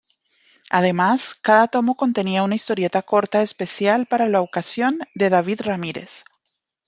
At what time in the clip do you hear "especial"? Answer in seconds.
3.43-4.07